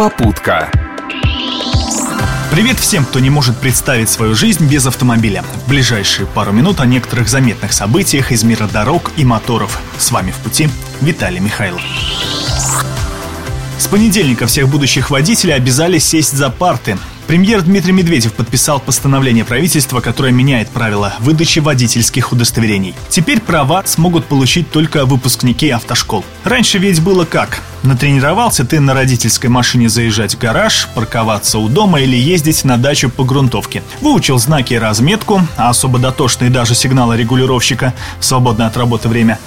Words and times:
Попутка. 0.00 0.70
Привет 2.50 2.78
всем, 2.78 3.04
кто 3.04 3.18
не 3.18 3.28
может 3.28 3.58
представить 3.58 4.08
свою 4.08 4.34
жизнь 4.34 4.66
без 4.66 4.86
автомобиля. 4.86 5.44
В 5.66 5.68
ближайшие 5.68 6.26
пару 6.26 6.52
минут 6.52 6.80
о 6.80 6.86
некоторых 6.86 7.28
заметных 7.28 7.74
событиях 7.74 8.32
из 8.32 8.42
мира 8.42 8.66
дорог 8.66 9.12
и 9.18 9.26
моторов. 9.26 9.78
С 9.98 10.10
вами 10.10 10.30
в 10.30 10.36
пути 10.36 10.70
Виталий 11.02 11.40
Михайлов. 11.40 11.82
С 13.76 13.86
понедельника 13.88 14.46
всех 14.46 14.70
будущих 14.70 15.10
водителей 15.10 15.54
обязали 15.54 15.98
сесть 15.98 16.32
за 16.32 16.48
парты. 16.48 16.96
Премьер 17.26 17.60
Дмитрий 17.60 17.92
Медведев 17.92 18.32
подписал 18.32 18.80
постановление 18.80 19.44
правительства, 19.44 20.00
которое 20.00 20.32
меняет 20.32 20.70
правила 20.70 21.12
выдачи 21.20 21.58
водительских 21.58 22.32
удостоверений. 22.32 22.94
Теперь 23.10 23.38
права 23.38 23.82
смогут 23.84 24.24
получить 24.24 24.70
только 24.70 25.04
выпускники 25.04 25.68
автошкол. 25.68 26.24
Раньше 26.44 26.78
ведь 26.78 27.02
было 27.02 27.26
как? 27.26 27.60
Натренировался 27.82 28.64
ты 28.64 28.78
на 28.78 28.92
родительской 28.92 29.48
машине 29.48 29.88
заезжать 29.88 30.34
в 30.34 30.38
гараж, 30.38 30.88
парковаться 30.94 31.58
у 31.58 31.68
дома 31.68 32.00
или 32.00 32.16
ездить 32.16 32.64
на 32.64 32.76
дачу 32.76 33.08
по 33.08 33.24
грунтовке. 33.24 33.82
Выучил 34.02 34.38
знаки 34.38 34.74
и 34.74 34.78
разметку, 34.78 35.40
а 35.56 35.70
особо 35.70 35.98
дотошные 35.98 36.50
даже 36.50 36.74
сигналы 36.74 37.16
регулировщика 37.16 37.94
свободное 38.20 38.66
от 38.66 38.76
работы 38.76 39.08
время. 39.08 39.38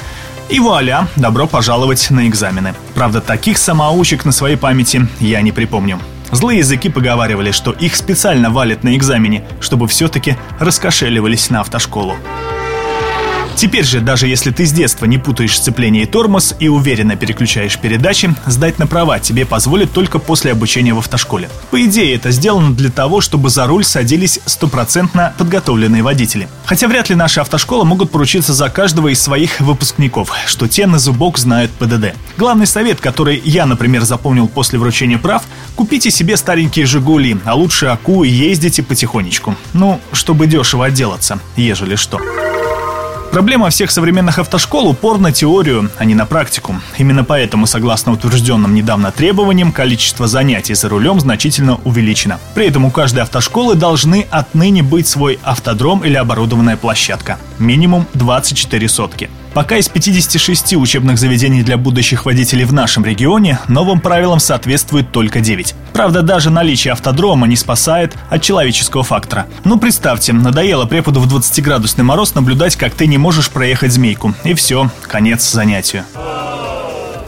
И 0.49 0.59
вуаля, 0.59 1.07
добро 1.15 1.47
пожаловать 1.47 2.09
на 2.09 2.27
экзамены. 2.27 2.73
Правда, 2.95 3.21
таких 3.21 3.57
самоучек 3.57 4.25
на 4.25 4.31
своей 4.31 4.55
памяти 4.55 5.07
я 5.19 5.41
не 5.41 5.51
припомню. 5.51 5.99
Злые 6.31 6.59
языки 6.59 6.89
поговаривали, 6.89 7.51
что 7.51 7.71
их 7.71 7.95
специально 7.95 8.49
валят 8.49 8.83
на 8.83 8.95
экзамене, 8.95 9.45
чтобы 9.59 9.87
все-таки 9.87 10.37
раскошеливались 10.59 11.51
на 11.51 11.61
автошколу. 11.61 12.15
Теперь 13.55 13.85
же, 13.85 14.01
даже 14.01 14.27
если 14.27 14.51
ты 14.51 14.65
с 14.65 14.71
детства 14.71 15.05
не 15.05 15.17
путаешь 15.17 15.57
сцепление 15.57 16.03
и 16.03 16.05
тормоз 16.05 16.55
и 16.59 16.67
уверенно 16.67 17.15
переключаешь 17.15 17.77
передачи, 17.77 18.33
сдать 18.45 18.79
на 18.79 18.87
права 18.87 19.19
тебе 19.19 19.45
позволят 19.45 19.91
только 19.91 20.19
после 20.19 20.51
обучения 20.51 20.93
в 20.93 20.99
автошколе. 20.99 21.49
По 21.71 21.83
идее, 21.85 22.15
это 22.15 22.31
сделано 22.31 22.73
для 22.73 22.89
того, 22.89 23.21
чтобы 23.21 23.49
за 23.49 23.67
руль 23.67 23.85
садились 23.85 24.39
стопроцентно 24.45 25.33
подготовленные 25.37 26.03
водители. 26.03 26.47
Хотя 26.65 26.87
вряд 26.87 27.09
ли 27.09 27.15
наши 27.15 27.39
автошколы 27.39 27.85
могут 27.85 28.11
поручиться 28.11 28.53
за 28.53 28.69
каждого 28.69 29.09
из 29.09 29.21
своих 29.21 29.59
выпускников, 29.61 30.31
что 30.47 30.67
те 30.67 30.87
на 30.87 30.99
зубок 30.99 31.37
знают 31.37 31.71
ПДД. 31.71 32.15
Главный 32.37 32.67
совет, 32.67 32.99
который 32.99 33.41
я, 33.45 33.65
например, 33.65 34.03
запомнил 34.03 34.47
после 34.47 34.79
вручения 34.79 35.17
прав, 35.17 35.43
купите 35.75 36.11
себе 36.11 36.37
старенькие 36.37 36.85
«Жигули», 36.85 37.37
а 37.45 37.55
лучше 37.55 37.85
АКУ 37.85 38.23
и 38.23 38.29
ездите 38.29 38.83
потихонечку. 38.83 39.55
Ну, 39.73 39.99
чтобы 40.11 40.47
дешево 40.47 40.85
отделаться, 40.85 41.39
ежели 41.55 41.95
что. 41.95 42.19
Проблема 43.33 43.71
всех 43.71 43.89
современных 43.89 44.37
автошкол– 44.37 44.87
упор 44.89 45.17
на 45.17 45.31
теорию, 45.31 45.89
а 45.97 46.05
не 46.05 46.13
на 46.13 46.27
практику. 46.27 46.75
Именно 46.99 47.23
поэтому, 47.23 47.65
согласно 47.65 48.11
утвержденным 48.11 48.75
недавно 48.75 49.11
требованиям, 49.11 49.71
количество 49.71 50.27
занятий 50.27 50.75
за 50.75 50.87
рулем 50.87 51.19
значительно 51.19 51.79
увеличено. 51.83 52.39
При 52.53 52.67
этом 52.67 52.85
у 52.85 52.91
каждой 52.91 53.23
автошколы 53.23 53.73
должны 53.73 54.27
отныне 54.29 54.83
быть 54.83 55.07
свой 55.07 55.39
автодром 55.41 56.05
или 56.05 56.13
оборудованная 56.13 56.77
площадка. 56.77 57.39
Минимум 57.57 58.05
24 58.13 58.87
сотки. 58.87 59.31
Пока 59.53 59.77
из 59.77 59.87
56 59.87 60.73
учебных 60.77 61.19
заведений 61.19 61.61
для 61.61 61.77
будущих 61.77 62.25
водителей 62.25 62.65
в 62.65 62.73
нашем 62.73 63.05
регионе 63.05 63.59
новым 63.67 63.99
правилам 63.99 64.39
соответствует 64.39 65.11
только 65.11 65.41
9. 65.41 65.75
Правда, 65.93 66.23
даже 66.23 66.49
наличие 66.49 66.91
автодрома 66.91 67.45
не 67.45 67.55
спасает 67.55 68.15
от 68.31 68.41
человеческого 68.41 69.03
фактора. 69.03 69.45
Ну, 69.63 69.77
представьте, 69.77 70.33
надоело 70.33 70.85
преподу 70.85 71.19
в 71.19 71.31
20-градусный 71.31 72.03
мороз 72.03 72.33
наблюдать, 72.33 72.75
как 72.75 72.95
ты 72.95 73.05
не 73.05 73.19
можешь 73.23 73.49
проехать 73.49 73.93
змейку. 73.93 74.33
И 74.43 74.53
все, 74.53 74.89
конец 75.07 75.49
занятию. 75.49 76.03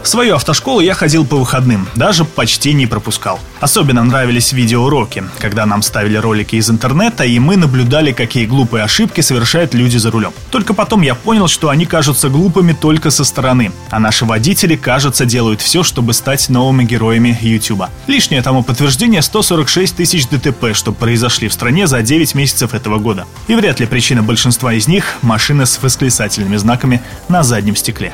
В 0.06 0.08
свою 0.08 0.36
автошколу 0.36 0.82
я 0.82 0.94
ходил 0.94 1.26
по 1.26 1.36
выходным, 1.36 1.88
даже 1.96 2.26
почти 2.26 2.74
не 2.74 2.86
пропускал. 2.86 3.40
Особенно 3.60 4.04
нравились 4.04 4.54
видеоуроки, 4.54 5.24
когда 5.40 5.66
нам 5.66 5.82
ставили 5.82 6.16
ролики 6.16 6.58
из 6.58 6.70
интернета, 6.70 7.24
и 7.24 7.40
мы 7.40 7.58
наблюдали, 7.58 8.12
какие 8.12 8.46
глупые 8.46 8.84
ошибки 8.84 9.22
совершают 9.22 9.74
люди 9.74 9.98
за 9.98 10.12
рулем. 10.12 10.32
Только 10.52 10.76
потом 10.76 11.02
я 11.02 11.16
понял, 11.16 11.48
что 11.48 11.70
они 11.70 11.88
кажутся 11.88 12.30
глупыми 12.30 12.74
только 12.74 13.10
со 13.10 13.24
стороны, 13.24 13.72
а 13.90 14.00
наши 14.00 14.26
водители, 14.26 14.76
кажется, 14.76 15.26
делают 15.26 15.60
все, 15.62 15.82
чтобы 15.82 16.14
стать 16.14 16.50
новыми 16.50 16.84
героями 16.84 17.36
YouTube. 17.42 17.86
Лишнее 18.06 18.44
тому 18.44 18.62
подтверждение 18.62 19.24
146 19.24 19.96
тысяч 19.96 20.28
ДТП, 20.28 20.76
что 20.76 20.92
произошли 20.92 21.48
в 21.48 21.54
стране 21.54 21.88
за 21.88 22.04
9 22.04 22.36
месяцев 22.36 22.76
этого 22.76 23.00
года. 23.00 23.26
И 23.48 23.56
вряд 23.56 23.80
ли 23.80 23.88
причина 23.88 24.22
большинства 24.22 24.72
из 24.74 24.88
них– 24.88 25.16
машины 25.24 25.66
с 25.66 25.82
восклицательными 25.82 26.58
знаками 26.58 27.02
на 27.28 27.42
заднем 27.42 27.76
стекле. 27.76 28.14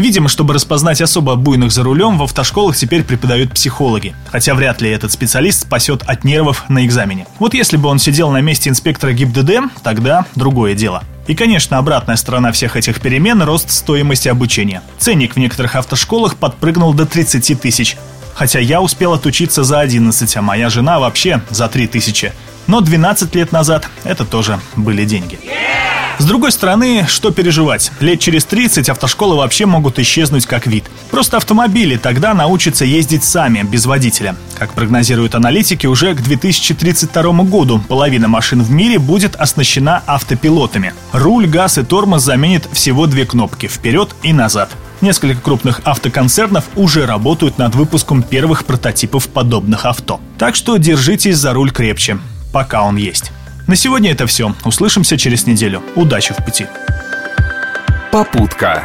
Видимо, 0.00 0.30
чтобы 0.30 0.54
распознать 0.54 1.02
особо 1.02 1.34
буйных 1.34 1.72
за 1.72 1.82
рулем, 1.82 2.16
в 2.16 2.22
автошколах 2.22 2.74
теперь 2.74 3.04
преподают 3.04 3.52
психологи. 3.52 4.14
Хотя 4.32 4.54
вряд 4.54 4.80
ли 4.80 4.88
этот 4.88 5.12
специалист 5.12 5.60
спасет 5.60 6.02
от 6.06 6.24
нервов 6.24 6.64
на 6.70 6.86
экзамене. 6.86 7.26
Вот 7.38 7.52
если 7.52 7.76
бы 7.76 7.90
он 7.90 7.98
сидел 7.98 8.30
на 8.30 8.40
месте 8.40 8.70
инспектора 8.70 9.12
ГИБДД, 9.12 9.82
тогда 9.82 10.24
другое 10.36 10.72
дело. 10.72 11.04
И, 11.26 11.34
конечно, 11.34 11.76
обратная 11.76 12.16
сторона 12.16 12.50
всех 12.50 12.76
этих 12.76 12.98
перемен– 13.02 13.42
рост 13.44 13.70
стоимости 13.70 14.28
обучения. 14.28 14.80
Ценник 14.98 15.36
в 15.36 15.38
некоторых 15.38 15.76
автошколах 15.76 16.36
подпрыгнул 16.36 16.94
до 16.94 17.04
30 17.04 17.60
тысяч. 17.60 17.98
Хотя 18.32 18.58
я 18.58 18.80
успел 18.80 19.12
отучиться 19.12 19.64
за 19.64 19.80
11, 19.80 20.34
а 20.34 20.40
моя 20.40 20.70
жена 20.70 20.98
вообще 20.98 21.42
за 21.50 21.68
3 21.68 21.86
тысячи. 21.88 22.32
Но 22.66 22.80
12 22.80 23.34
лет 23.34 23.52
назад 23.52 23.86
это 24.04 24.24
тоже 24.24 24.60
были 24.76 25.04
деньги. 25.04 25.38
С 26.20 26.26
другой 26.26 26.52
стороны, 26.52 27.06
что 27.08 27.30
переживать? 27.30 27.90
Лет 27.98 28.20
через 28.20 28.44
30 28.44 28.90
автошколы 28.90 29.36
вообще 29.36 29.64
могут 29.64 29.98
исчезнуть 29.98 30.44
как 30.44 30.66
вид. 30.66 30.84
Просто 31.10 31.38
автомобили 31.38 31.96
тогда 31.96 32.34
научатся 32.34 32.84
ездить 32.84 33.24
сами, 33.24 33.62
без 33.62 33.86
водителя. 33.86 34.36
Как 34.58 34.74
прогнозируют 34.74 35.34
аналитики, 35.34 35.86
уже 35.86 36.14
к 36.14 36.20
2032 36.20 37.22
году 37.44 37.82
половина 37.88 38.28
машин 38.28 38.62
в 38.62 38.70
мире 38.70 38.98
будет 38.98 39.34
оснащена 39.34 40.02
автопилотами. 40.06 40.92
Руль, 41.12 41.46
газ 41.46 41.78
и 41.78 41.82
тормоз 41.84 42.22
заменят 42.22 42.68
всего 42.70 43.06
две 43.06 43.24
кнопки– 43.24 43.66
вперед 43.68 44.14
и 44.22 44.34
назад. 44.34 44.68
Несколько 45.00 45.40
крупных 45.40 45.80
автоконцернов 45.84 46.64
уже 46.76 47.06
работают 47.06 47.56
над 47.56 47.74
выпуском 47.74 48.22
первых 48.22 48.66
прототипов 48.66 49.26
подобных 49.28 49.86
авто. 49.86 50.20
Так 50.36 50.54
что 50.54 50.76
держитесь 50.76 51.38
за 51.38 51.54
руль 51.54 51.70
крепче, 51.70 52.18
пока 52.52 52.82
он 52.82 52.96
есть. 52.96 53.32
На 53.70 53.76
сегодня 53.76 54.10
это 54.10 54.26
все. 54.26 54.52
Услышимся 54.64 55.16
через 55.16 55.46
неделю. 55.46 55.80
Удачи 55.94 56.34
в 56.34 56.44
пути. 56.44 56.66
Попутка. 58.10 58.84